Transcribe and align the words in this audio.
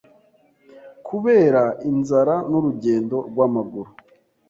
kubera 1.07 1.63
inzara 1.89 2.35
n’urugendo 2.49 3.17
rw’amaguru 3.29 3.91